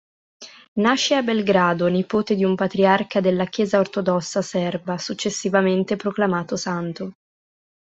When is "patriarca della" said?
2.55-3.45